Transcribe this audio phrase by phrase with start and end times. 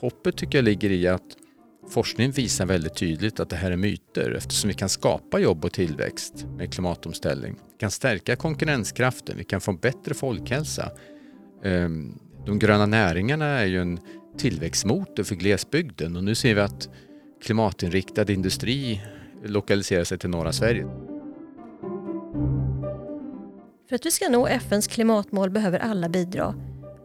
[0.00, 1.36] hoppet tycker jag ligger i att
[1.88, 5.72] forskningen visar väldigt tydligt att det här är myter eftersom vi kan skapa jobb och
[5.72, 7.54] tillväxt med klimatomställning.
[7.72, 10.90] Vi kan stärka konkurrenskraften, vi kan få bättre folkhälsa.
[11.64, 14.00] Ehm, de gröna näringarna är ju en
[14.38, 16.88] tillväxtmotor för glesbygden och nu ser vi att
[17.42, 19.02] klimatinriktad industri
[19.44, 20.86] lokaliserar sig till norra Sverige.
[23.88, 26.54] För att vi ska nå FNs klimatmål behöver alla bidra.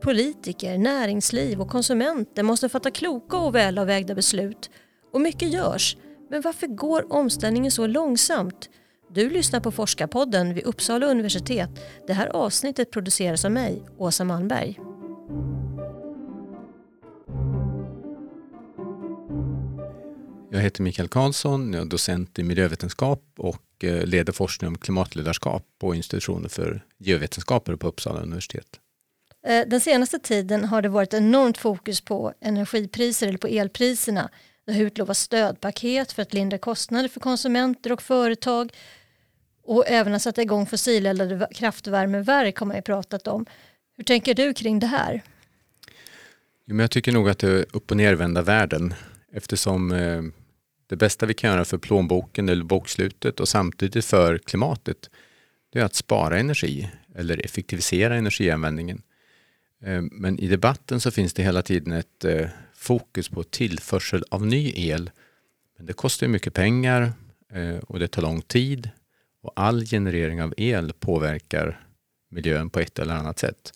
[0.02, 4.70] Politiker, näringsliv och konsumenter måste fatta kloka och välavvägda beslut.
[5.14, 5.98] Och mycket görs.
[6.30, 8.70] Men varför går omställningen så långsamt?
[9.10, 11.70] Du lyssnar på Forskarpodden vid Uppsala universitet.
[12.08, 14.80] Det här avsnittet produceras av mig, Åsa Malmberg.
[20.52, 25.64] Jag heter Mikael Karlsson, jag är docent i miljövetenskap och eh, leder forskning om klimatledarskap
[25.80, 28.81] på institutionen för geovetenskaper på Uppsala universitet.
[29.44, 34.30] Eh, den senaste tiden har det varit enormt fokus på energipriser eller på elpriserna.
[34.66, 38.74] Det har utlovats stödpaket för att lindra kostnader för konsumenter och företag.
[39.64, 43.46] Och även att sätta igång fossileldade kraftvärmeverk har man ju pratat om.
[43.98, 45.22] Hur tänker du kring det här?
[46.66, 48.94] jag tycker nog att det är upp och nervända världen
[49.34, 50.22] eftersom eh,
[50.88, 55.10] det bästa vi kan göra för plånboken eller bokslutet och samtidigt för klimatet
[55.72, 59.02] det är att spara energi eller effektivisera energianvändningen.
[59.82, 64.46] Eh, men i debatten så finns det hela tiden ett eh, fokus på tillförsel av
[64.46, 65.10] ny el.
[65.78, 67.14] Men det kostar mycket pengar
[67.54, 68.90] eh, och det tar lång tid
[69.44, 71.86] och all generering av el påverkar
[72.30, 73.74] miljön på ett eller annat sätt.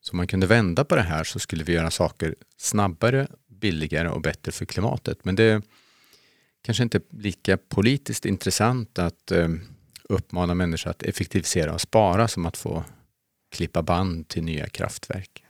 [0.00, 4.08] Så om man kunde vända på det här så skulle vi göra saker snabbare, billigare
[4.08, 5.24] och bättre för klimatet.
[5.24, 5.62] Men det är
[6.62, 9.32] kanske inte lika politiskt intressant att
[10.02, 12.84] uppmana människor att effektivisera och spara som att få
[13.50, 15.44] klippa band till nya kraftverk.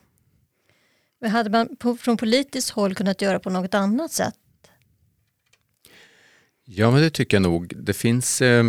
[1.20, 4.34] Men hade man på, från politiskt håll kunnat göra på något annat sätt?
[6.64, 7.72] Ja, men det tycker jag nog.
[7.76, 8.64] Det finns eh,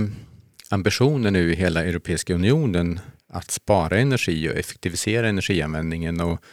[0.70, 6.22] ambitioner nu i hela Europeiska unionen att spara energi och effektivisera energianvändningen.
[6.22, 6.44] Och,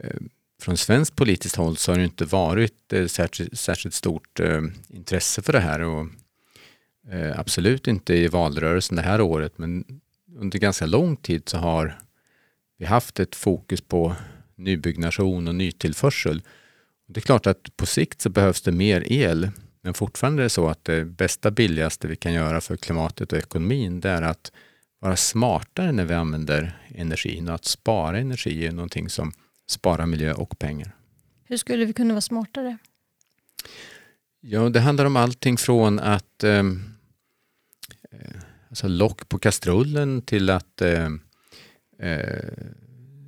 [0.00, 0.20] eh,
[0.62, 5.42] från svenskt politiskt håll så har det inte varit eh, särskilt, särskilt, stort eh, intresse
[5.42, 5.80] för det här.
[5.80, 6.06] Och,
[7.12, 9.84] eh, absolut inte i valrörelsen det här året, men
[10.34, 11.98] under ganska lång tid så har
[12.78, 14.16] vi haft ett fokus på
[14.54, 16.42] nybyggnation och nytillförsel.
[17.06, 19.50] Det är klart att på sikt så behövs det mer el,
[19.82, 23.38] men fortfarande är det så att det bästa billigaste vi kan göra för klimatet och
[23.38, 24.52] ekonomin, det är att
[24.98, 29.32] vara smartare när vi använder energin och att spara energi är någonting som
[29.68, 30.96] sparar miljö och pengar.
[31.44, 32.78] Hur skulle vi kunna vara smartare?
[34.40, 36.62] Ja, det handlar om allting från att eh,
[38.74, 41.08] alltså lock på kastrullen till att eh,
[41.98, 42.48] eh,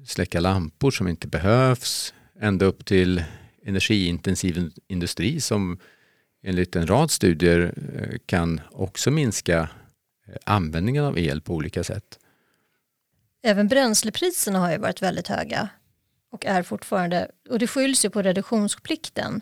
[0.07, 3.25] släcka lampor som inte behövs, ända upp till
[3.65, 5.79] energiintensiv industri som
[6.43, 9.59] enligt en rad studier eh, kan också minska
[10.29, 12.19] eh, användningen av el på olika sätt.
[13.43, 15.69] Även bränslepriserna har ju varit väldigt höga
[16.33, 19.41] och är fortfarande, och det skylls ju på reduktionsplikten.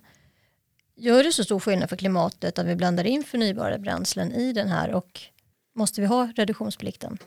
[0.96, 4.68] Gör det så stor skillnad för klimatet att vi blandar in förnybara bränslen i den
[4.68, 5.28] här och
[5.74, 7.18] måste vi ha reduktionsplikten?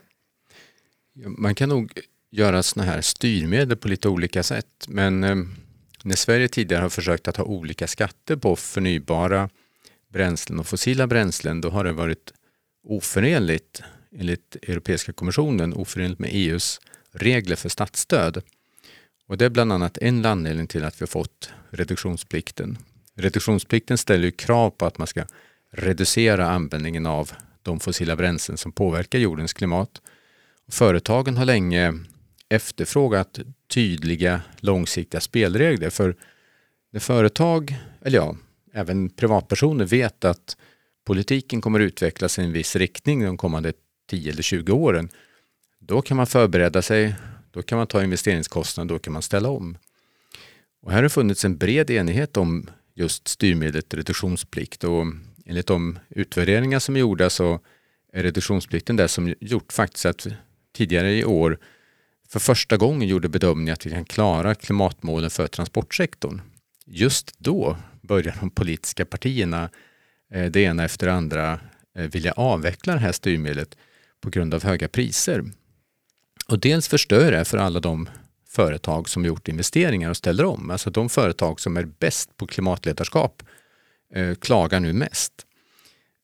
[1.26, 2.00] Man kan nog
[2.30, 4.86] göra sådana här styrmedel på lite olika sätt.
[4.88, 5.54] Men ehm,
[6.02, 9.50] när Sverige tidigare har försökt att ha olika skatter på förnybara
[10.08, 12.32] bränslen och fossila bränslen, då har det varit
[12.84, 13.82] oförenligt
[14.12, 16.80] enligt Europeiska kommissionen, oförenligt med EUs
[17.12, 18.42] regler för statsstöd.
[19.26, 22.78] Och det är bland annat en anledning till att vi har fått reduktionsplikten.
[23.14, 25.24] Reduktionsplikten ställer krav på att man ska
[25.70, 27.32] reducera användningen av
[27.62, 30.02] de fossila bränslen som påverkar jordens klimat.
[30.68, 31.94] Företagen har länge
[32.48, 33.38] efterfrågat
[33.68, 35.90] tydliga långsiktiga spelregler.
[35.90, 36.16] För
[36.90, 38.36] när företag, eller ja,
[38.72, 40.56] även privatpersoner vet att
[41.06, 43.72] politiken kommer utvecklas i en viss riktning de kommande
[44.10, 45.08] 10 eller 20 åren,
[45.78, 47.14] då kan man förbereda sig,
[47.50, 49.78] då kan man ta investeringskostnader, då kan man ställa om.
[50.82, 55.06] Och här har det funnits en bred enighet om just styrmedlet reduktionsplikt och
[55.48, 57.60] enligt de utvärderingar som är gjorda så
[58.12, 60.26] är reduktionsplikten det som gjort faktiskt att
[60.76, 61.58] tidigare i år
[62.28, 66.40] för första gången gjorde bedömningen att vi kan klara klimatmålen för transportsektorn.
[66.86, 69.70] Just då börjar de politiska partierna,
[70.32, 71.60] eh, det ena efter det andra,
[71.98, 73.76] eh, vilja avveckla det här styrmedlet
[74.20, 75.44] på grund av höga priser.
[76.48, 78.08] Och dels förstör det för alla de
[78.48, 80.70] företag som gjort investeringar och ställer om.
[80.70, 83.42] Alltså de företag som är bäst på klimatledarskap
[84.14, 85.32] eh, klagar nu mest.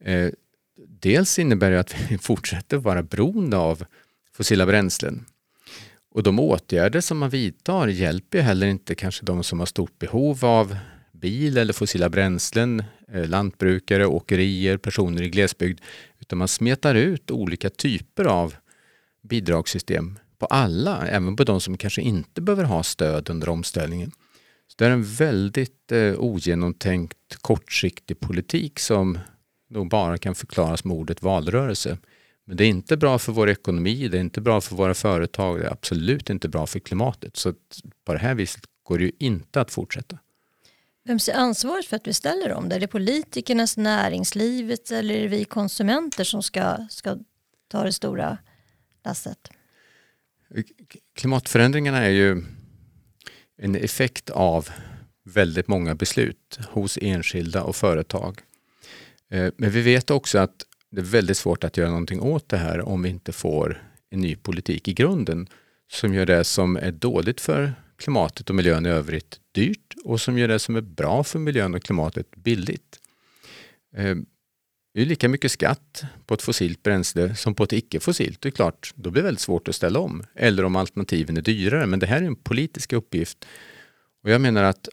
[0.04, 0.30] Eh,
[0.76, 3.84] dels innebär det att vi fortsätter vara beroende av
[4.32, 5.24] fossila bränslen.
[6.10, 10.44] Och de åtgärder som man vidtar hjälper heller inte kanske de som har stort behov
[10.44, 10.76] av
[11.12, 12.82] bil eller fossila bränslen,
[13.12, 15.80] eh, lantbrukare, åkerier, personer i glesbygd,
[16.20, 18.54] utan man smetar ut olika typer av
[19.22, 24.12] bidragssystem på alla, även på de som kanske inte behöver ha stöd under omställningen.
[24.66, 29.18] Så det är en väldigt eh, ogenomtänkt kortsiktig politik som
[29.70, 31.98] nog bara kan förklaras med ordet valrörelse.
[32.44, 35.60] Men det är inte bra för vår ekonomi, det är inte bra för våra företag,
[35.60, 37.36] det är absolut inte bra för klimatet.
[37.36, 37.54] Så
[38.04, 40.18] på det här viset går det ju inte att fortsätta.
[41.04, 42.76] Vem ser ansvaret för att vi ställer om det?
[42.76, 47.16] Är det politikernas, näringslivet eller är det vi konsumenter som ska, ska
[47.68, 48.38] ta det stora
[49.04, 49.50] lasset?
[51.14, 52.42] Klimatförändringarna är ju
[53.58, 54.68] en effekt av
[55.24, 58.40] väldigt många beslut hos enskilda och företag.
[59.30, 62.56] Eh, men vi vet också att det är väldigt svårt att göra någonting åt det
[62.56, 65.48] här om vi inte får en ny politik i grunden
[65.92, 70.38] som gör det som är dåligt för klimatet och miljön i övrigt dyrt och som
[70.38, 73.00] gör det som är bra för miljön och klimatet billigt.
[73.96, 74.16] Eh,
[74.94, 78.40] det är lika mycket skatt på ett fossilt bränsle som på ett icke-fossilt.
[78.40, 80.22] Det är klart, då blir det väldigt svårt att ställa om.
[80.34, 81.86] Eller om alternativen är dyrare.
[81.86, 83.46] Men det här är en politisk uppgift.
[84.22, 84.88] Och jag menar att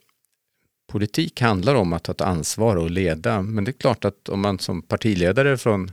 [0.91, 3.41] politik handlar om att ta ett ansvar och leda.
[3.41, 5.91] Men det är klart att om man som partiledare från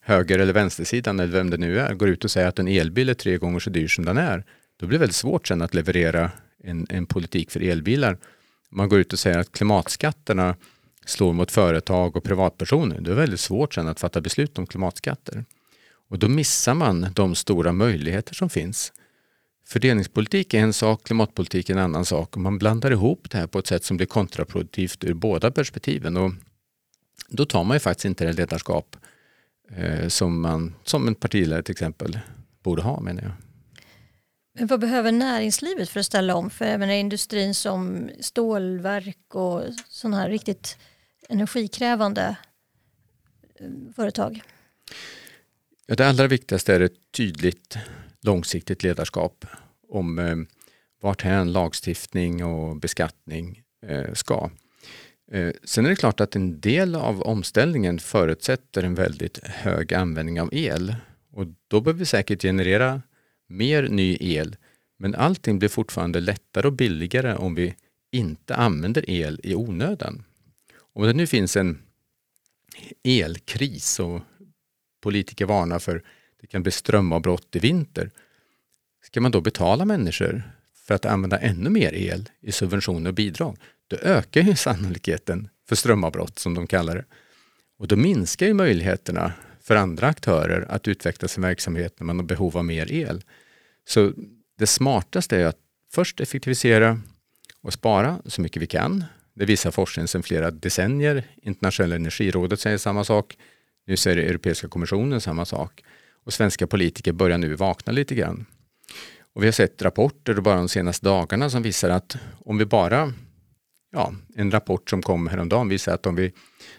[0.00, 3.08] höger eller vänstersidan eller vem det nu är går ut och säger att en elbil
[3.08, 4.44] är tre gånger så dyr som den är.
[4.76, 6.30] Då blir det väldigt svårt sen att leverera
[6.64, 8.18] en, en politik för elbilar.
[8.70, 10.56] Man går ut och säger att klimatskatterna
[11.06, 13.00] slår mot företag och privatpersoner.
[13.00, 15.44] Det är väldigt svårt sen att fatta beslut om klimatskatter.
[16.08, 18.92] Och då missar man de stora möjligheter som finns.
[19.66, 22.36] Fördelningspolitik är en sak, klimatpolitik är en annan sak.
[22.36, 26.16] Och man blandar ihop det här på ett sätt som blir kontraproduktivt ur båda perspektiven.
[26.16, 26.30] Och
[27.28, 28.96] då tar man ju faktiskt inte det ledarskap
[29.76, 32.18] eh, som, man, som en partiledare till exempel
[32.62, 33.32] borde ha menar jag.
[34.58, 36.50] Men vad behöver näringslivet för att ställa om?
[36.50, 40.78] För även industrin som stålverk och sådana här riktigt
[41.28, 42.36] energikrävande
[43.54, 44.42] eh, företag?
[45.86, 47.78] Ja, det allra viktigaste är ett tydligt
[48.20, 49.46] långsiktigt ledarskap
[49.88, 50.36] om eh,
[51.02, 54.50] varthän lagstiftning och beskattning eh, ska.
[55.32, 60.40] Eh, sen är det klart att en del av omställningen förutsätter en väldigt hög användning
[60.40, 60.96] av el
[61.32, 63.02] och då behöver vi säkert generera
[63.48, 64.56] mer ny el.
[64.98, 67.74] Men allting blir fortfarande lättare och billigare om vi
[68.12, 70.24] inte använder el i onödan.
[70.94, 71.82] Om det nu finns en
[73.02, 74.20] elkris och
[75.02, 76.02] politiker varnar för
[76.40, 78.10] det kan bli strömavbrott i vinter.
[79.02, 80.42] Ska man då betala människor
[80.86, 83.58] för att använda ännu mer el i subventioner och bidrag?
[83.88, 87.04] Då ökar ju sannolikheten för strömavbrott som de kallar det.
[87.78, 92.24] Och då minskar ju möjligheterna för andra aktörer att utveckla sin verksamhet när man har
[92.24, 93.22] behov av mer el.
[93.88, 94.12] Så
[94.58, 95.58] det smartaste är att
[95.92, 97.00] först effektivisera
[97.62, 99.04] och spara så mycket vi kan.
[99.34, 101.24] Det visar forskningen sedan flera decennier.
[101.42, 103.36] Internationella energirådet säger samma sak.
[103.86, 105.82] Nu säger Europeiska kommissionen samma sak.
[106.24, 108.46] Och svenska politiker börjar nu vakna lite grann.
[109.34, 113.12] Och vi har sett rapporter bara de senaste dagarna som visar att om vi bara,
[113.92, 116.32] ja, en rapport som kom häromdagen visar att om vi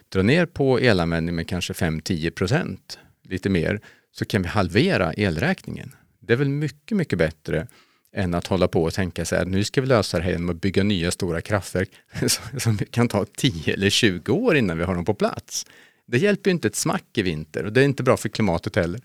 [0.09, 3.81] drar ner på elanvändning med kanske 5-10 procent, lite mer,
[4.11, 5.95] så kan vi halvera elräkningen.
[6.19, 7.67] Det är väl mycket, mycket bättre
[8.15, 10.49] än att hålla på och tänka så här, nu ska vi lösa det här genom
[10.49, 11.89] att bygga nya stora kraftverk
[12.57, 15.65] som kan ta 10 eller 20 år innan vi har dem på plats.
[16.05, 19.01] Det hjälper inte ett smack i vinter och det är inte bra för klimatet heller.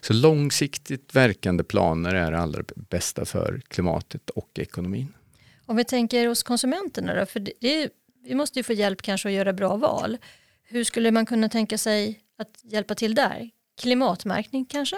[0.00, 5.12] Så långsiktigt verkande planer är det allra bästa för klimatet och ekonomin.
[5.66, 7.88] Om vi tänker hos konsumenterna då, för det,
[8.24, 10.18] vi måste ju få hjälp kanske att göra bra val.
[10.64, 13.50] Hur skulle man kunna tänka sig att hjälpa till där?
[13.80, 14.96] Klimatmärkning kanske?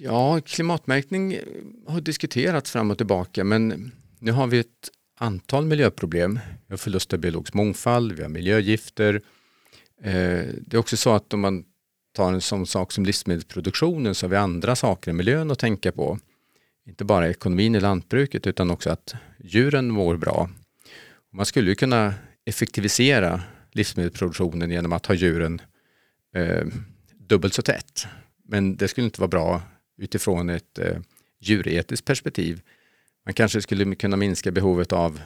[0.00, 1.42] Ja, klimatmärkning eh,
[1.86, 6.38] har diskuterats fram och tillbaka men nu har vi ett antal miljöproblem.
[6.66, 9.14] Vi har förlust av biologisk mångfald, vi har miljögifter.
[10.02, 11.64] Eh, det är också så att om man
[12.12, 15.92] tar en sån sak som livsmedelsproduktionen så har vi andra saker i miljön att tänka
[15.92, 16.18] på.
[16.86, 20.50] Inte bara ekonomin i lantbruket utan också att djuren mår bra.
[21.32, 22.14] Man skulle kunna
[22.44, 25.60] effektivisera livsmedelsproduktionen genom att ha djuren
[26.34, 26.66] eh,
[27.16, 28.06] dubbelt så tätt.
[28.44, 29.62] Men det skulle inte vara bra
[29.98, 30.96] utifrån ett eh,
[31.40, 32.60] djuretiskt perspektiv.
[33.24, 35.20] Man kanske skulle kunna minska behovet av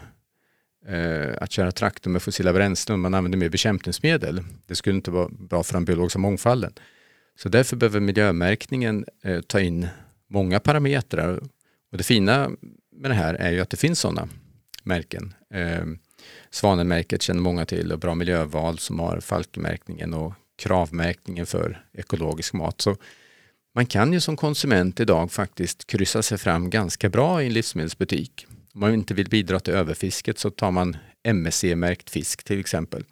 [0.87, 4.41] eh, att köra traktor med fossila bränslen om man använder mer bekämpningsmedel.
[4.67, 6.73] Det skulle inte vara bra för den biologiska mångfalden.
[7.37, 9.89] Så därför behöver miljömärkningen eh, ta in
[10.29, 11.41] många parametrar.
[11.93, 12.51] Och det fina
[12.93, 14.29] med det här är ju att det finns sådana
[14.83, 15.35] märken.
[15.55, 15.85] Eh,
[16.51, 22.81] Svanenmärket känner många till och Bra miljöval som har Falkmärkningen och Kravmärkningen för ekologisk mat.
[22.81, 22.97] Så
[23.75, 28.47] man kan ju som konsument idag faktiskt kryssa sig fram ganska bra i en livsmedelsbutik.
[28.75, 33.05] Om man inte vill bidra till överfisket så tar man MSC-märkt fisk till exempel.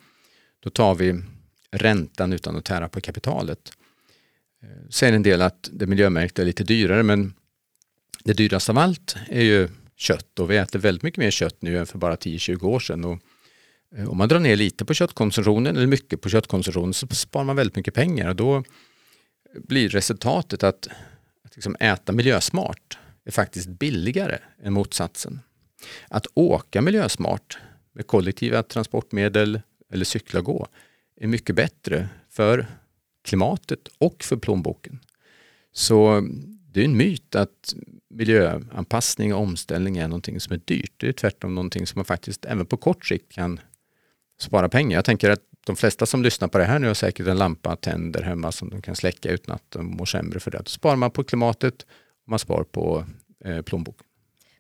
[0.60, 1.22] Då tar vi
[1.70, 3.72] räntan utan att tära på kapitalet.
[4.62, 7.34] Eh, säger en del att det miljömärkta är lite dyrare men
[8.24, 11.78] det dyraste av allt är ju kött och vi äter väldigt mycket mer kött nu
[11.78, 13.04] än för bara 10-20 år sedan.
[13.04, 13.18] Och
[13.96, 17.56] eh, om man drar ner lite på köttkonsumtionen eller mycket på köttkonsumtionen så sparar man
[17.56, 18.64] väldigt mycket pengar och då
[19.54, 20.88] blir resultatet att,
[21.45, 25.40] att liksom äta miljösmart är faktiskt billigare än motsatsen.
[26.09, 27.59] Att åka miljösmart
[27.92, 29.61] med kollektiva transportmedel
[29.92, 30.66] eller cykla och gå
[31.16, 32.66] är mycket bättre för
[33.25, 34.99] klimatet och för plånboken.
[35.73, 36.28] Så
[36.73, 37.75] det är en myt att
[38.11, 40.92] miljöanpassning och omställning är någonting som är dyrt.
[40.97, 43.61] Det är tvärtom någonting som man faktiskt även på kort sikt kan
[44.40, 44.99] spara pengar.
[44.99, 47.76] Jag tänker att de flesta som lyssnar på det här nu har säkert en lampa
[47.76, 50.58] tänder hemma som de kan släcka utan att de mår sämre för det.
[50.58, 51.82] Då sparar man på klimatet
[52.24, 53.04] och man sparar på
[53.44, 54.06] eh, plånboken.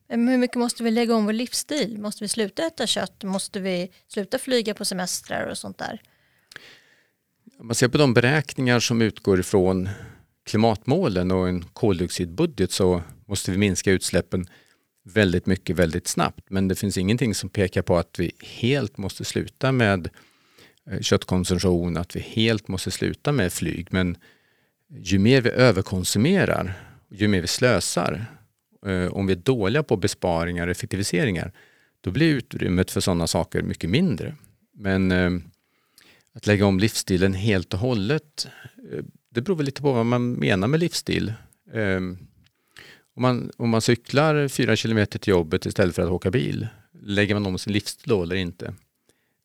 [0.08, 1.98] Men hur mycket måste vi lägga om vår livsstil?
[1.98, 3.24] Måste vi sluta äta kött?
[3.24, 6.02] Måste vi sluta flyga på semestrar och sånt där?
[7.58, 9.88] Om man ser på de beräkningar som utgår ifrån
[10.46, 14.46] klimatmålen och en koldioxidbudget så måste vi minska utsläppen
[15.04, 16.50] väldigt mycket väldigt snabbt.
[16.50, 20.08] Men det finns ingenting som pekar på att vi helt måste sluta med
[20.90, 23.88] Eh, köttkonsumtion, att vi helt måste sluta med flyg.
[23.90, 24.16] Men
[24.98, 26.72] ju mer vi överkonsumerar,
[27.10, 28.26] ju mer vi slösar,
[28.86, 31.52] eh, om vi är dåliga på besparingar och effektiviseringar,
[32.00, 34.34] då blir utrymmet för sådana saker mycket mindre.
[34.72, 35.30] Men eh,
[36.32, 38.48] att lägga om livsstilen helt och hållet,
[39.30, 41.32] det beror väl lite på vad man menar med livsstil.
[41.72, 42.18] Ehm,
[43.14, 46.68] om man, om man cyklar fyra kilometer till jobbet istället för att åka bil,
[47.02, 48.74] lägger man om sin livsstil då eller inte?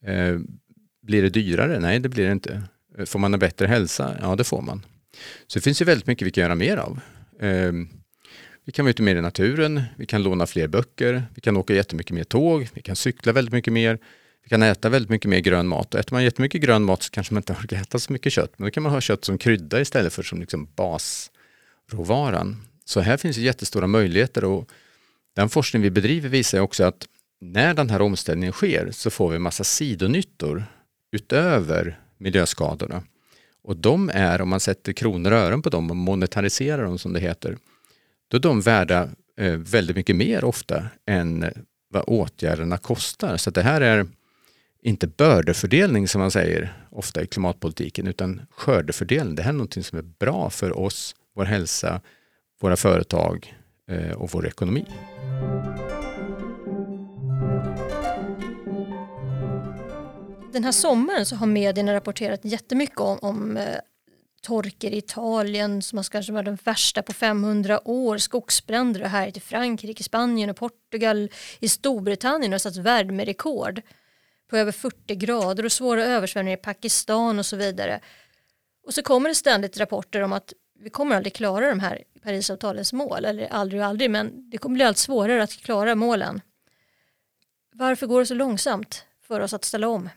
[0.04, 0.60] Ehm,
[1.06, 1.80] blir det dyrare?
[1.80, 2.64] Nej, det blir det inte.
[2.98, 4.18] Eh, får man en bättre hälsa?
[4.22, 4.86] Ja, det får man.
[5.48, 7.00] Så det finns ju väldigt mycket vi kan göra mer av.
[7.40, 7.90] Ehm,
[8.66, 11.74] vi kan vara ute mer i naturen, vi kan låna fler böcker, vi kan åka
[11.74, 14.00] jättemycket mer tåg, vi kan cykla väldigt mycket mer,
[14.44, 15.94] vi kan äta väldigt mycket mer grön mat.
[15.94, 18.54] Och äter man jättemycket grön mat så kanske man inte orkar äta så mycket kött,
[18.58, 22.62] men då kan man ha kött som krydda istället för som liksom basråvaran.
[22.86, 24.70] Så här finns jättestora möjligheter och
[25.36, 27.08] den forskning vi bedriver visar också att
[27.42, 30.66] när den här omställningen sker så får vi massa sidonyttor
[31.16, 33.04] utöver miljöskadorna.
[33.64, 37.14] Och de är, om man sätter kronor och ören på dem och monetariserar dem som
[37.14, 37.58] det heter,
[38.28, 41.46] då är de värda eh, väldigt mycket mer ofta än
[41.90, 43.38] vad åtgärderna kostar.
[43.38, 44.08] Så det här är
[44.82, 49.36] inte bördefördelning som man säger ofta i klimatpolitiken, utan skördefördelning.
[49.36, 52.02] Det här är någonting som är bra för oss, vår hälsa,
[52.62, 53.56] våra företag
[53.92, 54.86] eh, och vår ekonomi.
[60.56, 63.80] Den här sommaren så har medierna rapporterat jättemycket om, om eh,
[64.82, 70.04] i Italien som kanske var den värsta på 500 år, skogsbränder och här i Frankrike,
[70.04, 73.82] Spanien och Portugal, i Storbritannien har satt värmerekord
[74.50, 78.00] på över 40 grader och svåra översvämningar i Pakistan och så vidare.
[78.86, 82.94] Och så kommer det ständigt rapporter om att vi kommer aldrig klara de här Parisavtalets
[82.94, 86.42] mål, eller aldrig och aldrig, men det kommer bli allt svårare att klara målen.
[87.74, 90.10] Varför går det så långsamt för oss att ställa om?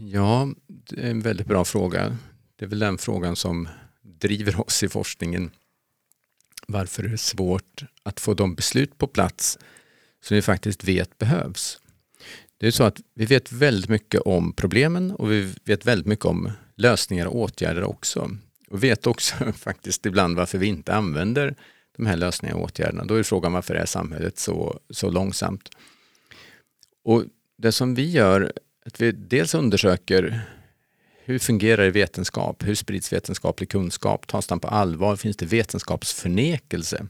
[0.00, 2.16] Ja, det är en väldigt bra fråga.
[2.56, 3.68] Det är väl den frågan som
[4.02, 5.50] driver oss i forskningen.
[6.66, 9.58] Varför är det svårt att få de beslut på plats
[10.24, 11.80] som vi faktiskt vet behövs?
[12.58, 16.24] Det är så att vi vet väldigt mycket om problemen och vi vet väldigt mycket
[16.24, 18.30] om lösningar och åtgärder också
[18.68, 21.54] och vet också faktiskt ibland varför vi inte använder
[21.96, 23.04] de här lösningarna och åtgärderna.
[23.04, 25.68] Då är frågan varför är samhället så, så långsamt?
[27.04, 27.24] Och
[27.56, 28.52] det som vi gör,
[28.88, 30.40] att vi dels undersöker
[31.24, 32.62] hur fungerar det vetenskap?
[32.66, 34.26] Hur sprids vetenskaplig kunskap?
[34.26, 35.16] Tas den på allvar?
[35.16, 37.06] Finns det vetenskapsförnekelse?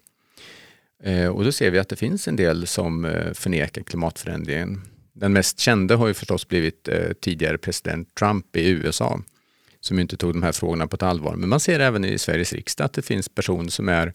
[1.02, 4.82] Eh, och då ser vi att det finns en del som eh, förnekar klimatförändringen.
[5.12, 9.20] Den mest kände har ju förstås blivit eh, tidigare president Trump i USA
[9.80, 11.36] som inte tog de här frågorna på ett allvar.
[11.36, 14.14] Men man ser även i Sveriges riksdag att det finns personer som är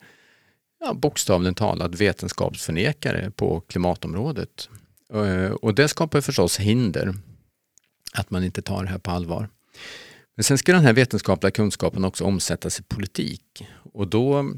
[0.80, 4.70] ja, bokstavligen talat vetenskapsförnekare på klimatområdet.
[5.62, 7.14] Och det skapar förstås hinder
[8.14, 9.50] att man inte tar det här på allvar.
[10.36, 14.54] Men sen ska den här vetenskapliga kunskapen också omsättas i politik och då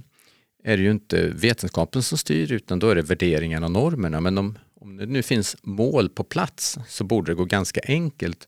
[0.64, 4.22] är det ju inte vetenskapen som styr utan då är det värderingarna och normerna.
[4.22, 8.48] Men om, om det nu finns mål på plats så borde det gå ganska enkelt.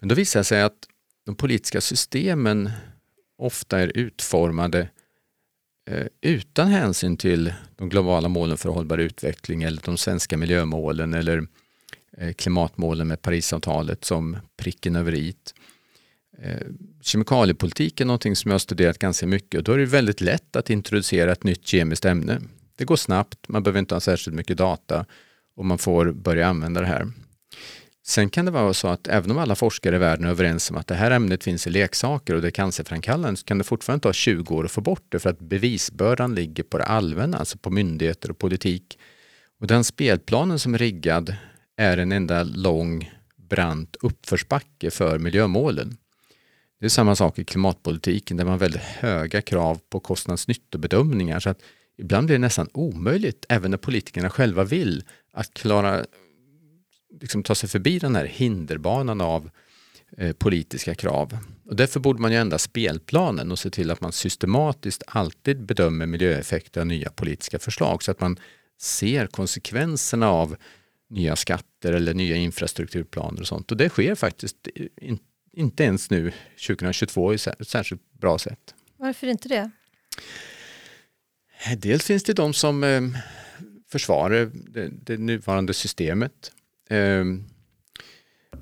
[0.00, 0.88] Men då visar det sig att
[1.26, 2.70] de politiska systemen
[3.38, 4.88] ofta är utformade
[5.90, 11.46] eh, utan hänsyn till de globala målen för hållbar utveckling eller de svenska miljömålen eller
[12.20, 15.34] Eh, klimatmålen med Parisavtalet som pricken över i.
[16.42, 16.66] Eh,
[17.02, 20.56] kemikaliepolitik är någonting som jag har studerat ganska mycket och då är det väldigt lätt
[20.56, 22.40] att introducera ett nytt kemiskt ämne.
[22.76, 25.06] Det går snabbt, man behöver inte ha särskilt mycket data
[25.56, 27.12] och man får börja använda det här.
[28.06, 30.76] Sen kan det vara så att även om alla forskare i världen är överens om
[30.76, 34.02] att det här ämnet finns i leksaker och det är cancerframkallande så kan det fortfarande
[34.02, 37.58] ta 20 år att få bort det för att bevisbördan ligger på det allmänna, alltså
[37.58, 38.98] på myndigheter och politik.
[39.60, 41.36] Och den spelplanen som är riggad
[41.78, 45.96] är en enda lång brant uppförsbacke för miljömålen.
[46.80, 51.50] Det är samma sak i klimatpolitiken där man har väldigt höga krav på kostnadsnyttobedömningar så
[51.50, 51.62] att
[51.98, 56.04] ibland blir det nästan omöjligt, även när politikerna själva vill, att klara
[57.20, 59.50] liksom ta sig förbi den här hinderbanan av
[60.16, 61.38] eh, politiska krav.
[61.66, 66.06] Och därför borde man ju ändra spelplanen och se till att man systematiskt alltid bedömer
[66.06, 68.36] miljöeffekter av nya politiska förslag så att man
[68.80, 70.56] ser konsekvenserna av
[71.10, 73.70] nya skatter eller nya infrastrukturplaner och sånt.
[73.70, 75.18] Och det sker faktiskt in,
[75.52, 76.32] inte ens nu
[76.66, 78.74] 2022 i ett särskilt bra sätt.
[78.96, 79.70] Varför inte det?
[81.76, 83.02] Dels finns det de som eh,
[83.88, 86.52] försvarar det, det nuvarande systemet.
[86.90, 87.44] Ehm,
[88.52, 88.58] eh,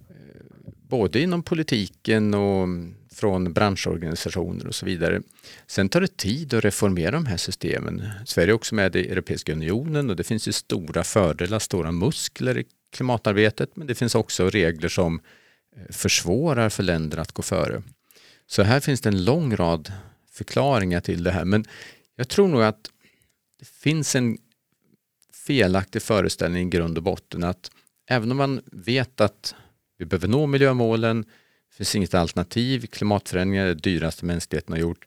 [0.88, 2.68] både inom politiken och
[3.16, 5.23] från branschorganisationer och så vidare.
[5.66, 8.08] Sen tar det tid att reformera de här systemen.
[8.26, 12.64] Sverige är också med i Europeiska unionen och det finns ju stora fördelar, stora muskler
[12.96, 15.20] klimatarbetet men det finns också regler som
[15.76, 17.82] eh, försvårar för länder att gå före.
[18.46, 19.92] Så här finns det en lång rad
[20.30, 21.64] förklaringar till det här men
[22.16, 22.90] jag tror nog att
[23.58, 24.38] det finns en
[25.46, 27.70] felaktig föreställning i grund och botten att
[28.08, 29.54] även om man vet att
[29.98, 31.22] vi behöver nå miljömålen,
[31.68, 35.06] det finns inget alternativ, klimatförändringar är det dyraste mänskligheten har gjort,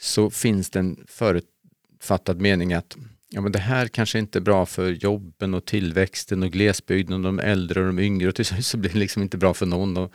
[0.00, 2.96] så finns det en förutfattad mening att
[3.30, 7.20] ja, men det här kanske inte är bra för jobben och tillväxten och glesbygden och
[7.20, 9.66] de äldre och de yngre och till slut så blir det liksom inte bra för
[9.66, 9.96] någon.
[9.96, 10.12] Och,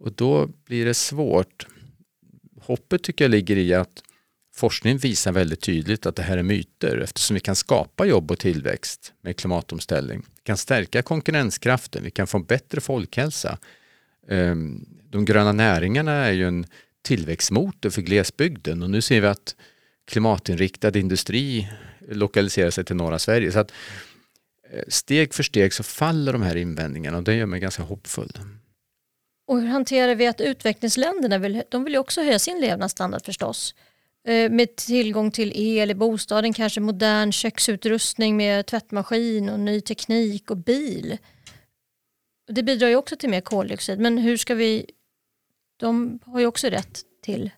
[0.00, 1.66] och då blir det svårt.
[2.60, 4.02] Hoppet tycker jag ligger i att
[4.54, 8.38] Forskningen visar väldigt tydligt att det här är myter eftersom vi kan skapa jobb och
[8.38, 10.18] tillväxt med klimatomställning.
[10.18, 13.58] Vi kan stärka konkurrenskraften, vi kan få bättre folkhälsa.
[14.28, 16.66] Ehm, de gröna näringarna är ju en
[17.02, 19.56] tillväxtmotor för glesbygden och nu ser vi att
[20.04, 21.68] klimatinriktad industri
[22.08, 23.52] lokaliserar sig till norra Sverige.
[23.52, 23.72] Så att
[24.70, 28.38] eh, steg för steg så faller de här invändningarna och det gör mig ganska hoppfull.
[29.46, 33.74] Och hur hanterar vi att utvecklingsländerna vill, de vill ju också höja sin levnadsstandard förstås.
[34.28, 40.50] Eh, med tillgång till el i bostaden, kanske modern köksutrustning med tvättmaskin och ny teknik
[40.50, 41.18] och bil.
[42.46, 44.90] Det bidrar ju också till mer koldioxid, men hur ska vi...
[45.76, 47.50] De har ju också rätt till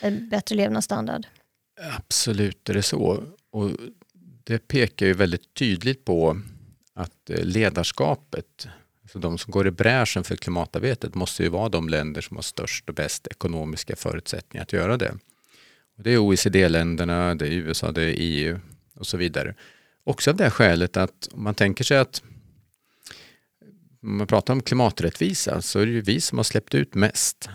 [0.00, 1.26] en bättre levnadsstandard.
[1.96, 3.24] Absolut är det så.
[3.50, 3.70] Och
[4.44, 6.40] det pekar ju väldigt tydligt på
[6.94, 8.68] att eh, ledarskapet,
[9.02, 12.42] alltså de som går i bräschen för klimatarbetet, måste ju vara de länder som har
[12.42, 15.18] störst och bäst ekonomiska förutsättningar att göra det.
[15.96, 18.58] Det är OECD-länderna, det är USA, det är EU
[18.94, 19.54] och så vidare.
[20.04, 22.22] Också av det skälet att om man tänker sig att
[24.02, 27.48] om man pratar om klimaträttvisa så är det ju vi som har släppt ut mest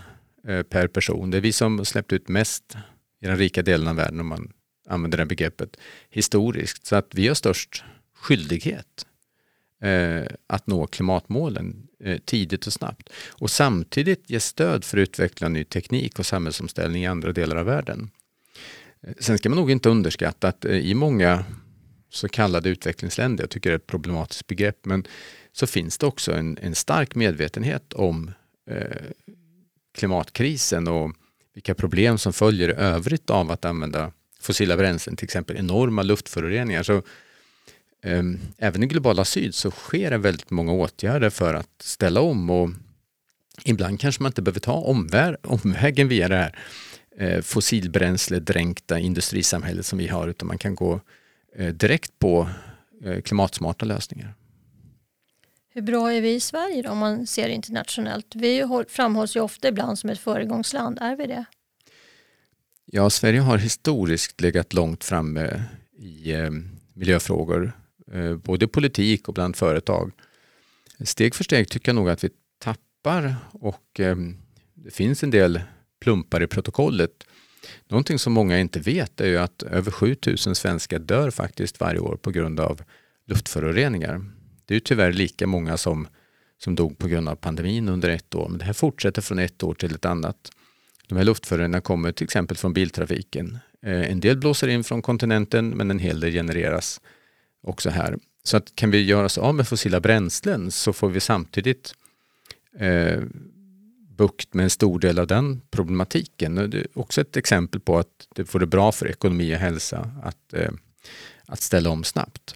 [0.47, 1.31] eh, per person.
[1.31, 2.77] Det är vi som har släppt ut mest
[3.21, 4.51] i den rika delen av världen om man
[4.85, 5.77] använder det begreppet
[6.09, 6.85] historiskt.
[6.85, 7.83] Så att vi har störst
[8.15, 9.05] skyldighet
[9.81, 13.09] eh, att nå klimatmålen eh, tidigt och snabbt.
[13.29, 17.65] Och samtidigt ge stöd för att utveckla ny teknik och samhällsomställning i andra delar av
[17.65, 18.09] världen.
[19.01, 21.45] Eh, sen ska man nog inte underskatta att eh, i många
[22.09, 25.07] så kallade utvecklingsländer, jag tycker det är ett problematiskt begrepp, men
[25.51, 28.31] så finns det också en, en stark medvetenhet om
[28.69, 29.05] eh,
[29.97, 31.11] klimatkrisen och
[31.53, 34.11] vilka problem som följer i övrigt av att använda
[34.45, 36.83] fossila bränslen, till exempel enorma luftföroreningar.
[36.83, 36.95] Så,
[38.03, 38.23] eh,
[38.57, 42.69] även i globala syd så sker det väldigt många åtgärder för att ställa om och
[43.63, 46.55] ibland kanske man inte behöver ta omvär, omvägen via det här
[47.17, 51.01] eh, fossilbränsledränkta industrisamhället som vi har utan man kan gå
[51.55, 52.49] eh, direkt på
[53.03, 54.33] eh, klimatsmarta lösningar.
[55.69, 58.35] Hur bra är vi i Sverige då, om man ser internationellt?
[58.35, 60.97] Vi framhålls ju ofta ibland som ett föregångsland.
[61.01, 61.45] Är vi det?
[62.97, 65.63] Ja, Sverige har historiskt legat långt framme
[65.97, 66.49] i eh,
[66.93, 67.71] miljöfrågor,
[68.11, 70.11] eh, både politik och bland företag.
[70.99, 72.29] Steg för steg tycker jag nog att vi
[72.59, 74.15] tappar och eh,
[74.73, 75.61] det finns en del
[76.01, 77.11] plumpar i protokollet.
[77.87, 82.15] Någonting som många inte vet är ju att över 7000 svenskar dör faktiskt varje år
[82.15, 82.81] på grund av
[83.27, 84.25] luftföroreningar.
[84.65, 86.07] Det är ju tyvärr lika många som,
[86.57, 89.63] som dog på grund av pandemin under ett år, men det här fortsätter från ett
[89.63, 90.51] år till ett annat.
[91.07, 93.59] De här luftföroreningarna kommer till exempel från biltrafiken.
[93.81, 97.01] Eh, en del blåser in från kontinenten, men en hel del genereras
[97.63, 98.17] också här.
[98.43, 101.93] Så att kan vi göra oss av med fossila bränslen så får vi samtidigt
[102.79, 103.21] eh,
[104.17, 106.55] bukt med en stor del av den problematiken.
[106.55, 110.53] Det är också ett exempel på att det vore bra för ekonomi och hälsa att,
[110.53, 110.71] eh,
[111.45, 112.55] att ställa om snabbt.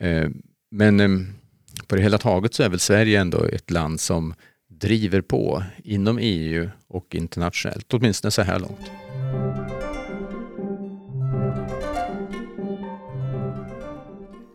[0.00, 0.28] Eh,
[0.70, 1.08] men eh,
[1.86, 4.34] på det hela taget så är väl Sverige ändå ett land som
[4.80, 8.90] driver på inom EU och internationellt, åtminstone så här långt.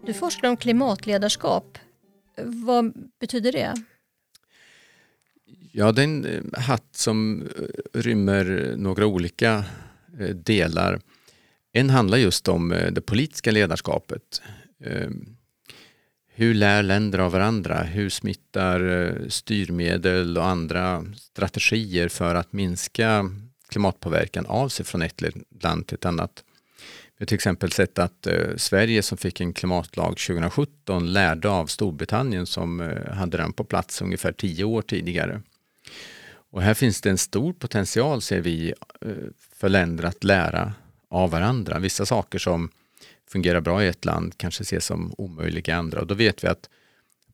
[0.06, 1.78] Du forskar om klimatledarskap.
[2.46, 3.74] Vad betyder det?
[5.72, 9.64] Ja, det är en eh, hatt som eh, rymmer några olika
[10.20, 11.00] eh, delar.
[11.74, 14.42] En handlar just om det politiska ledarskapet.
[16.42, 17.84] Hur lär länder av varandra?
[17.84, 23.30] Hur smittar eh, styrmedel och andra strategier för att minska
[23.70, 25.22] klimatpåverkan av sig från ett
[25.64, 26.44] land till ett annat?
[27.18, 31.66] Vi har till exempel sett att eh, Sverige som fick en klimatlag 2017 lärde av
[31.66, 35.42] Storbritannien som eh, hade den på plats ungefär tio år tidigare.
[36.52, 38.74] Och här finns det en stor potential, ser vi,
[39.56, 40.74] för länder att lära
[41.10, 41.80] av varandra.
[41.80, 42.70] Vissa saker som
[43.32, 46.02] fungerar bra i ett land kanske ses som omöjliga i andra.
[46.02, 46.70] Och då vet vi att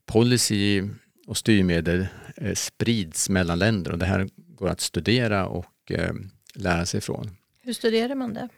[0.06, 0.82] policy
[1.26, 2.06] och styrmedel
[2.36, 6.12] eh, sprids mellan länder och det här går att studera och eh,
[6.54, 7.30] lära sig från.
[7.60, 8.48] Hur studerar man det?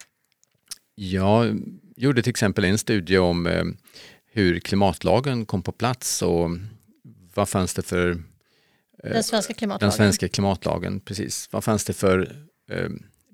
[0.95, 1.61] Jag
[1.97, 3.49] gjorde till exempel en studie om
[4.33, 6.51] hur klimatlagen kom på plats och
[7.35, 8.23] vad fanns det för
[9.03, 9.89] den eh, svenska klimatlagen.
[9.89, 11.49] Den svenska klimatlagen, precis.
[11.53, 12.89] Vad fanns det för eh,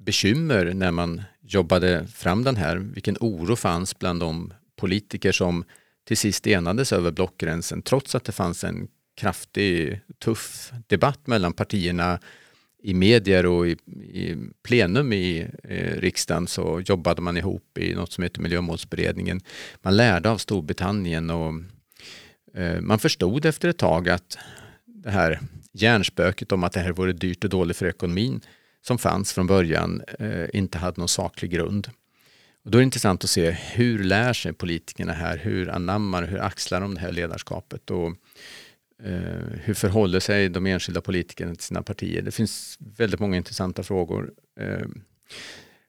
[0.06, 2.76] bekymmer när man jobbade fram den här?
[2.76, 5.64] Vilken oro fanns bland de politiker som
[6.04, 12.20] till sist enades över blockgränsen trots att det fanns en kraftig, tuff debatt mellan partierna
[12.82, 13.70] i medier och i,
[14.12, 19.40] i plenum i eh, riksdagen så jobbade man ihop i något som heter miljömålsberedningen.
[19.82, 21.52] Man lärde av Storbritannien och
[22.54, 24.38] eh, man förstod efter ett tag att
[24.84, 25.40] det här
[25.72, 28.40] hjärnspöket om att det här vore dyrt och dåligt för ekonomin
[28.86, 31.90] som fanns från början eh, inte hade någon saklig grund.
[32.64, 36.38] Och då är det intressant att se hur lär sig politikerna här, hur anammar, hur
[36.38, 38.06] axlar de det här ledarskapet och
[39.04, 42.22] eh, hur förhåller sig de enskilda politikerna till sina partier?
[42.22, 44.32] Det finns väldigt många intressanta frågor.
[44.60, 44.86] Eh,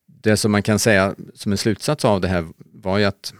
[0.05, 3.33] det som man kan säga som en slutsats av det här var ju att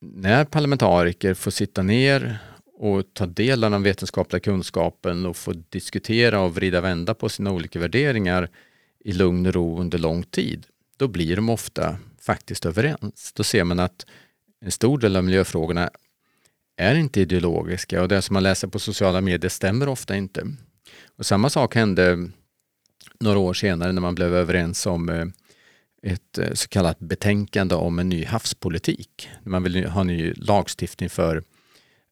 [0.00, 2.38] när parlamentariker får sitta ner
[2.76, 7.28] och ta del av den vetenskapliga kunskapen och få diskutera och vrida och vända på
[7.28, 8.50] sina olika värderingar
[9.04, 13.32] i lugn och ro under lång tid, då blir de ofta faktiskt överens.
[13.34, 14.06] Då ser man att
[14.64, 15.90] en stor del av miljöfrågorna
[16.76, 20.46] är inte ideologiska och det som man läser på sociala medier stämmer ofta inte.
[21.16, 22.30] Och samma sak hände
[23.20, 25.26] några år senare när man blev överens om eh,
[26.02, 29.28] ett eh, så kallat betänkande om en ny havspolitik.
[29.42, 31.42] Man vill ha en ny lagstiftning för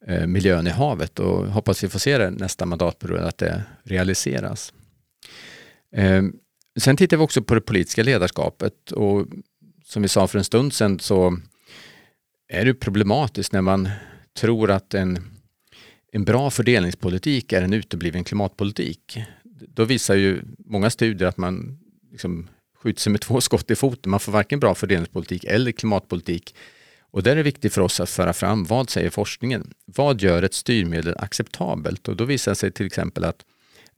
[0.06, 4.72] Eh, miljön i havet och hoppas vi får se det nästa mandatperiod att det realiseras.
[5.96, 6.36] Ehm,
[6.80, 9.26] sen tittar vi också på det politiska ledarskapet och
[9.84, 11.38] som vi sa för en stund sedan så
[12.48, 13.88] är det problematiskt när man
[14.36, 15.18] tror att en,
[16.12, 19.18] en bra fördelningspolitik är en utebliven klimatpolitik.
[19.44, 21.78] Då visar ju många studier att man
[22.10, 24.10] liksom skjuter sig med två skott i foten.
[24.10, 26.54] Man får varken bra fördelningspolitik eller klimatpolitik
[27.12, 29.74] och där är det viktigt för oss att föra fram vad säger forskningen?
[29.84, 32.08] Vad gör ett styrmedel acceptabelt?
[32.08, 33.44] Och då visar det sig till exempel att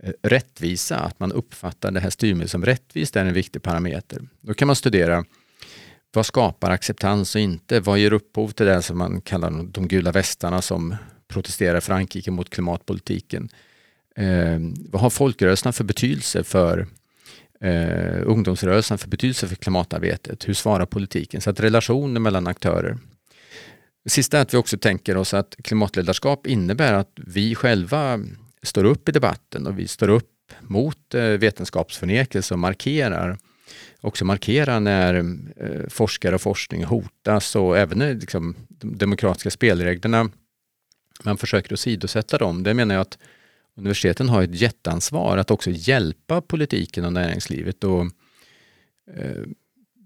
[0.02, 4.22] eh, rättvisa, att man uppfattar det här styrmedlet som rättvist är en viktig parameter.
[4.40, 5.24] Då kan man studera
[6.12, 7.80] vad skapar acceptans och inte?
[7.80, 10.96] Vad ger upphov till det som man kallar de gula västarna som
[11.28, 13.48] protesterar Frankrike mot klimatpolitiken?
[14.16, 14.58] Eh,
[14.90, 16.86] vad har folkrörelserna för betydelse för
[17.64, 20.48] eh, ungdomsrörelsen för betydelse för klimatarbetet?
[20.48, 21.40] Hur svarar politiken?
[21.40, 22.98] Så att relationer mellan aktörer.
[24.04, 28.20] Det sista är att vi också tänker oss att klimatledarskap innebär att vi själva
[28.62, 33.38] står upp i debatten och vi står upp mot eh, vetenskapsförnekelse och markerar
[34.00, 35.14] också markera när
[35.56, 40.30] eh, forskare och forskning hotas och även när liksom, de demokratiska spelreglerna
[41.22, 42.62] man försöker åsidosätta dem.
[42.62, 43.18] Det menar jag att
[43.76, 47.84] universiteten har ett jätteansvar att också hjälpa politiken och näringslivet.
[47.84, 48.02] Och,
[49.16, 49.42] eh,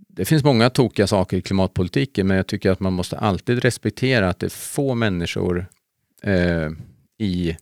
[0.09, 4.29] det finns många tokiga saker i klimatpolitiken men jag tycker att man måste alltid respektera
[4.29, 5.67] att det är få människor
[6.23, 6.71] eh,
[7.19, 7.57] i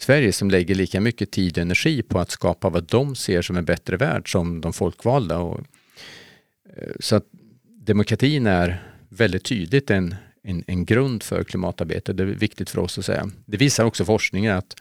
[0.00, 3.56] Sverige som lägger lika mycket tid och energi på att skapa vad de ser som
[3.56, 5.38] en bättre värld som de folkvalda.
[5.38, 5.60] Och,
[6.76, 7.26] eh, så att
[7.64, 12.12] demokratin är väldigt tydligt en, en, en grund för klimatarbete.
[12.12, 13.30] Det är viktigt för oss att säga.
[13.46, 14.76] Det visar också forskningen att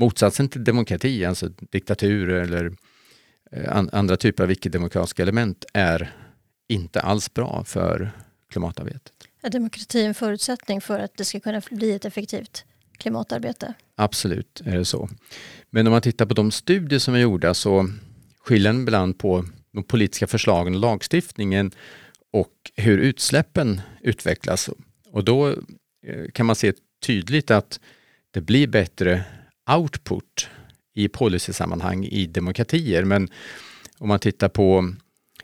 [0.00, 2.72] motsatsen till demokrati, alltså diktatur eller
[3.52, 6.12] eh, andra typer av icke-demokratiska element är
[6.68, 8.10] inte alls bra för
[8.48, 9.12] klimatarbetet.
[9.42, 12.64] Är demokrati en förutsättning för att det ska kunna bli ett effektivt
[12.98, 13.74] klimatarbete.
[13.96, 15.08] Absolut är det så.
[15.70, 17.88] Men om man tittar på de studier som är gjorda så
[18.44, 21.70] skiljer man ibland på de politiska förslagen och lagstiftningen
[22.32, 24.70] och hur utsläppen utvecklas.
[25.10, 25.48] Och då
[26.06, 26.72] eh, kan man se
[27.06, 27.80] tydligt att
[28.30, 29.24] det blir bättre
[29.76, 30.48] output
[30.94, 33.04] i policysammanhang i demokratier.
[33.04, 33.28] Men
[33.98, 34.94] om man tittar på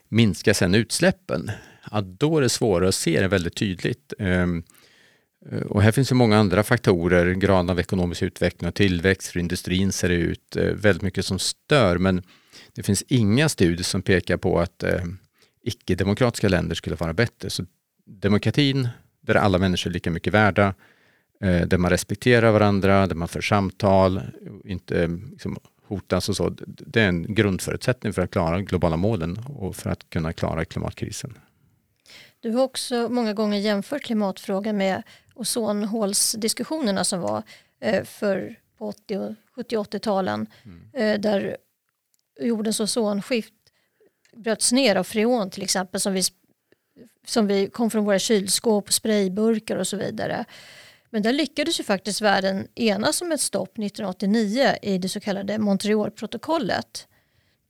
[0.08, 1.50] minska sen utsläppen,
[1.90, 4.12] ja, då är det svårare att se det väldigt tydligt.
[4.18, 4.62] Ehm,
[5.50, 9.40] eh, och här finns ju många andra faktorer, graden av ekonomisk utveckling och tillväxt, för
[9.40, 11.98] industrin ser det ut, eh, väldigt mycket som stör.
[11.98, 12.22] Men
[12.74, 15.04] det finns inga studier som pekar på att eh,
[15.62, 17.50] icke-demokratiska länder skulle vara bättre.
[17.50, 17.64] Så
[18.06, 18.88] demokratin,
[19.20, 20.74] där alla människor är lika mycket värda,
[21.40, 24.20] eh, där man respekterar varandra, där man för samtal,
[24.64, 26.56] inte liksom, hotas och så.
[26.66, 31.38] Det är en grundförutsättning för att klara globala målen och för att kunna klara klimatkrisen.
[32.40, 35.02] Du har också många gånger jämfört klimatfrågan med
[35.34, 37.42] ozonhålsdiskussionerna som var
[37.80, 40.90] eh, för på 80, 70 80-talen mm.
[40.92, 41.56] Eh, där
[42.40, 43.54] jordens ozonskikt
[44.32, 46.22] bröts ner av freon till exempel som vi,
[47.26, 50.44] som vi kom från våra kylskåp, sprayburkar och så vidare.
[51.16, 55.58] Men där lyckades ju faktiskt världen enas om ett stopp 1989 i det så kallade
[55.58, 57.08] Montrealprotokollet.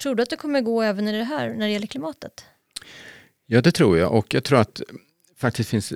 [0.02, 2.44] Tror du att det kommer gå även i det här när det gäller klimatet?
[3.46, 4.80] Ja, det tror jag och jag tror att
[5.36, 5.92] faktiskt finns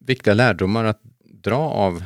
[0.00, 2.04] viktiga lärdomar att dra av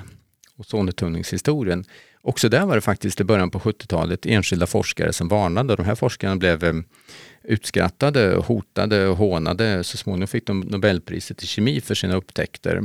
[0.57, 1.85] ozonuttunningshistorien.
[2.21, 5.77] Också där var det faktiskt i början på 70-talet enskilda forskare som varnade.
[5.77, 6.75] De här forskarna blev eh,
[7.43, 9.85] utskrattade, hotade och hånade.
[9.85, 12.83] Så småningom fick de Nobelpriset i kemi för sina upptäckter.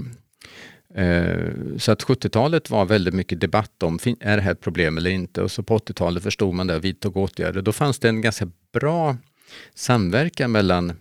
[0.96, 5.10] Eh, så att 70-talet var väldigt mycket debatt om, är det här ett problem eller
[5.10, 5.42] inte?
[5.42, 7.62] Och så på 80-talet förstod man det och vidtog åtgärder.
[7.62, 9.18] Då fanns det en ganska bra
[9.74, 10.94] samverkan mellan,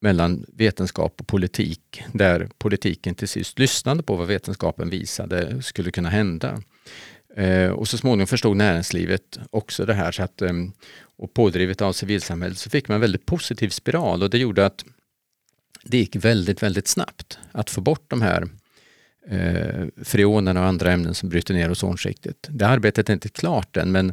[0.00, 6.08] mellan vetenskap och politik, där politiken till sist lyssnade på vad vetenskapen visade skulle kunna
[6.08, 6.62] hända.
[7.36, 10.12] Eh, och så småningom förstod näringslivet också det här.
[10.12, 10.72] Så att, ehm,
[11.16, 14.84] och pådrivet av civilsamhället så fick man en väldigt positiv spiral och det gjorde att
[15.84, 18.48] det gick väldigt, väldigt snabbt att få bort de här
[19.28, 22.48] eh, freonerna och andra ämnen som bryter ner ozonskiktet.
[22.50, 24.12] Det arbetet är inte klart än men,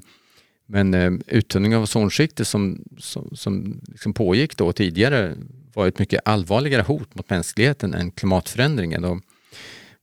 [0.65, 5.36] men eh, uttunningen av ozonskiktet som, som, som liksom pågick då tidigare
[5.74, 9.06] var ett mycket allvarligare hot mot mänskligheten än klimatförändringen.
[9.06, 9.22] Och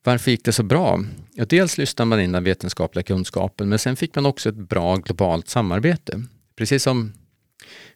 [0.04, 1.04] varför gick det så bra?
[1.34, 4.96] Ja, dels lyssnade man in den vetenskapliga kunskapen men sen fick man också ett bra
[4.96, 6.22] globalt samarbete.
[6.56, 7.12] Precis som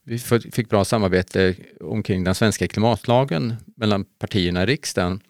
[0.05, 0.18] vi
[0.53, 5.20] fick bra samarbete omkring den svenska klimatlagen mellan partierna i riksdagen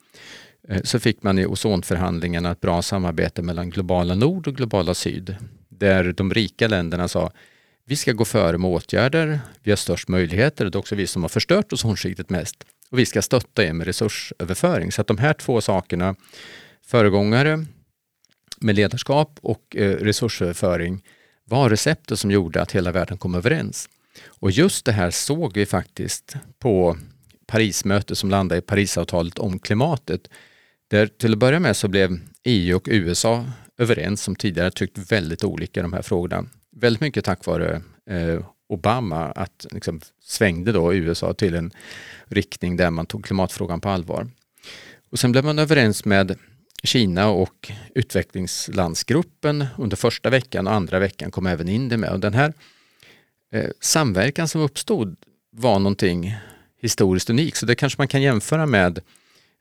[0.70, 5.36] Eh, så fick man i ozonförhandlingarna ett bra samarbete mellan globala nord och globala syd.
[5.68, 7.32] Där de rika länderna sa
[7.84, 11.22] vi ska gå före med åtgärder, vi har störst möjligheter, det är också vi som
[11.22, 12.64] har förstört ozonskiktet mest.
[12.90, 14.92] Och vi ska stötta er med resursöverföring.
[14.92, 16.14] Så att de här två sakerna,
[16.86, 17.66] föregångare
[18.60, 21.04] med ledarskap och eh, resursöverföring,
[21.44, 23.88] var receptet som gjorde att hela världen kom överens.
[24.26, 26.96] Och just det här såg vi faktiskt på
[27.46, 30.28] Parismötet som landade i Parisavtalet om klimatet.
[30.90, 33.46] Där till att börja med så blev EU och USA
[33.78, 36.46] överens som tidigare tyckt väldigt olika i de här frågorna.
[36.76, 41.70] Väldigt mycket tack vare eh, Obama att liksom svängde då USA till en
[42.24, 44.28] riktning där man tog klimatfrågan på allvar.
[45.10, 46.38] Och sen blev man överens med
[46.82, 52.12] Kina och utvecklingslandsgruppen under första veckan och andra veckan kom även Indien med.
[52.12, 52.52] Och den här
[53.52, 55.16] eh, samverkan som uppstod
[55.50, 56.34] var någonting
[56.80, 57.56] historiskt unik.
[57.56, 59.00] Så det kanske man kan jämföra med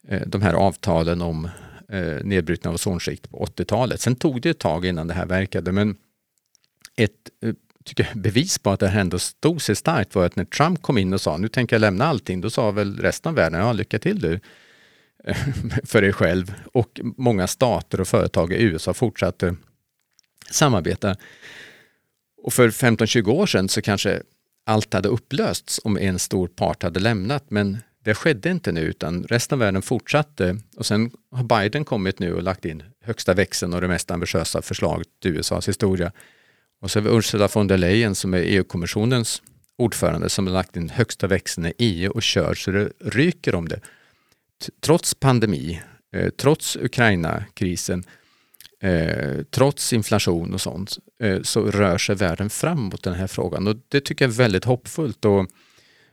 [0.08, 1.50] Eh, de här avtalen om
[1.90, 4.02] eh, nedbrytning av ozonskikt på 80-talet.
[4.02, 5.96] Sen tog det ett tag innan det här verkade men
[6.96, 7.12] ett
[7.44, 7.54] eh,
[7.86, 10.82] tycker jag, bevis på att det här ändå stod sig starkt var att när Trump
[10.82, 13.60] kom in och sa nu tänker jag lämna allting, då sa väl resten av världen
[13.60, 14.40] ja lycka till du
[15.84, 16.54] för dig själv.
[16.74, 19.56] Och många stater och företag i USA fortsatte
[20.52, 21.16] samarbeta.
[22.44, 24.22] Och för 15-20 år sedan så kanske
[24.66, 29.24] allt hade upplösts om en stor part hade lämnat men det skedde inte nu utan
[29.24, 33.74] resten av världen fortsatte och sen har Biden kommit nu och lagt in högsta växeln
[33.74, 36.12] och det mest ambitiösa förslaget i USAs historia.
[36.82, 39.42] Och så har vi Ursula von der Leyen som är EU-kommissionens
[39.78, 43.68] ordförande som har lagt in högsta växeln i EU och kör så det ryker om
[43.68, 43.80] det.
[44.82, 45.82] Trots pandemi,
[46.14, 48.04] eh, trots Ukraina-krisen,
[48.82, 53.76] eh, trots inflation och sånt eh, så rör sig världen framåt den här frågan och
[53.88, 55.26] det tycker jag är väldigt hoppfullt.
[55.26, 55.48] Och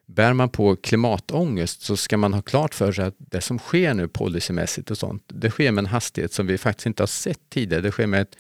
[0.07, 3.95] Bär man på klimatångest så ska man ha klart för sig att det som sker
[3.95, 7.41] nu policymässigt och sånt, det sker med en hastighet som vi faktiskt inte har sett
[7.51, 7.83] tidigare.
[7.83, 8.37] Det sker med, ett,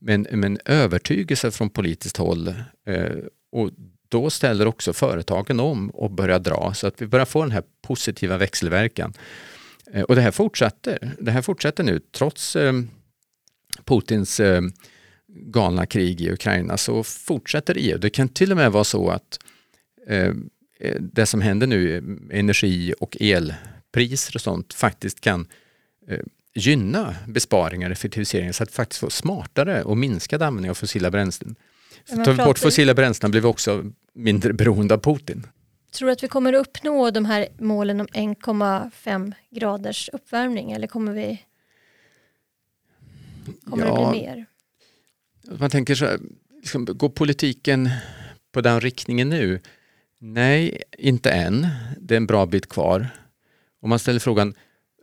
[0.00, 2.54] med, en, med en övertygelse från politiskt håll.
[2.86, 3.16] Eh,
[3.52, 3.70] och
[4.08, 7.62] då ställer också företagen om och börjar dra så att vi börjar få den här
[7.82, 9.12] positiva växelverkan.
[9.92, 11.12] Eh, och det här fortsätter.
[11.18, 12.72] Det här fortsätter nu trots eh,
[13.84, 14.62] Putins eh,
[15.28, 17.98] galna krig i Ukraina så fortsätter EU.
[17.98, 19.38] Det kan till och med vara så att
[20.06, 20.34] eh,
[21.00, 21.98] det som händer nu,
[22.32, 25.46] energi och elpriser och sånt, faktiskt kan
[26.08, 26.18] eh,
[26.54, 31.56] gynna besparingar och effektiviseringar så att faktiskt får smartare och minskad användning av fossila bränslen.
[32.24, 35.46] Tar vi bort fossila bränslen blir vi också mindre beroende av Putin.
[35.92, 40.86] Tror du att vi kommer att uppnå de här målen om 1,5 graders uppvärmning eller
[40.86, 41.44] kommer vi
[43.64, 44.46] Kommer ja, det bli mer?
[45.58, 46.18] Man tänker så här,
[46.56, 47.90] liksom, går politiken
[48.52, 49.60] på den riktningen nu?
[50.20, 51.66] Nej, inte än.
[51.98, 53.08] Det är en bra bit kvar.
[53.82, 54.54] Om man ställer frågan,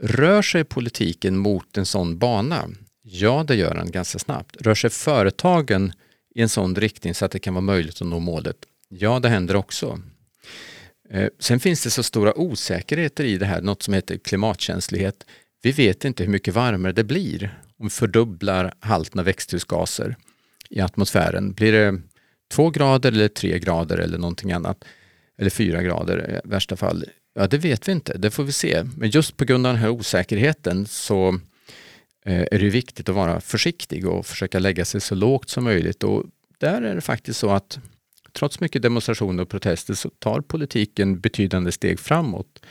[0.02, 2.70] rör sig politiken mot en sån bana?
[3.02, 4.58] Ja, det gör den ganska snabbt.
[4.60, 5.94] Rör sig företagen
[6.36, 8.58] i en sån riktning så att det kan vara möjligt att nå målet?
[8.90, 10.00] Ja, det händer också.
[11.10, 15.26] Eh, sen finns det så stora osäkerheter i det här, något som heter klimatkänslighet.
[15.62, 20.16] Vi vet inte hur mycket varmare det blir om vi fördubblar halten av växthusgaser
[20.70, 21.54] i atmosfären.
[21.54, 22.02] Blir det
[22.52, 24.86] två grader eller tre grader eller någonting annat?
[25.38, 27.06] Eller fyra grader i värsta fall?
[27.34, 28.18] Ja, det vet vi inte.
[28.18, 28.84] Det får vi se.
[28.98, 31.40] Men just på grund av den här osäkerheten så
[32.26, 36.04] eh, är det viktigt att vara försiktig och försöka lägga sig så lågt som möjligt.
[36.04, 36.26] Och
[36.58, 37.80] där är det faktiskt så att
[38.34, 42.66] trots mycket demonstrationer och protester så tar politiken betydande steg framåt.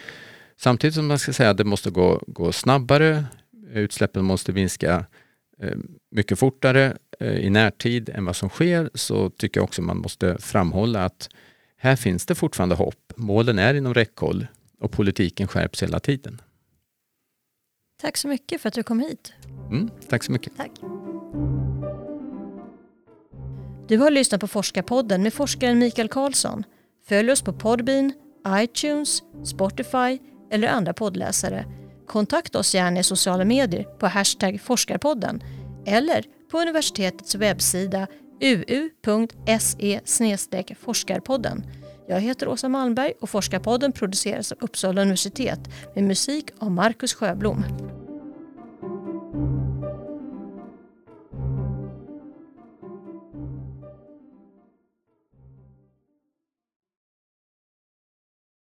[0.56, 3.24] Samtidigt som man ska säga att det måste gå, gå snabbare,
[3.72, 5.06] eh, utsläppen måste minska
[6.10, 11.04] mycket fortare i närtid än vad som sker så tycker jag också man måste framhålla
[11.04, 11.28] att
[11.86, 13.12] här finns det fortfarande hopp.
[13.16, 14.46] Målen är inom räckhåll
[14.80, 16.40] och politiken skärps hela tiden.
[18.00, 19.32] Tack så mycket för att du kom hit.
[19.70, 20.56] Mm, tack så mycket.
[20.56, 20.70] Tack.
[23.88, 26.64] Du har lyssnat på Forskarpodden med forskaren Mikael Karlsson.
[27.08, 28.12] Följ oss på Podbean,
[28.48, 30.18] iTunes, Spotify
[30.50, 31.66] eller andra poddläsare.
[32.06, 35.42] Kontakta oss gärna i sociala medier på hashtag forskarpodden
[35.86, 38.06] eller på universitetets webbsida
[38.40, 40.00] uu.se
[40.80, 41.64] forskarpodden.
[42.08, 45.60] Jag heter Åsa Malmberg och Forskarpodden produceras av Uppsala universitet
[45.94, 47.64] med musik av Marcus Sjöblom.